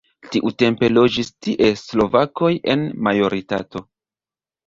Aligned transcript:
Tiutempe 0.35 0.87
loĝis 0.93 1.27
tie 1.47 1.67
slovakoj 1.81 2.51
en 2.75 2.87
majoritato. 3.09 3.83